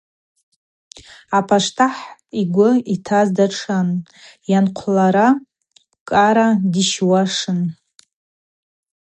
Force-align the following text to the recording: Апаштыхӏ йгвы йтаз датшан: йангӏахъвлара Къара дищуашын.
Апаштыхӏ 1.37 2.01
йгвы 2.41 2.69
йтаз 2.93 3.27
датшан: 3.37 3.89
йангӏахъвлара 4.51 5.27
Къара 6.07 6.47
дищуашын. 6.73 7.61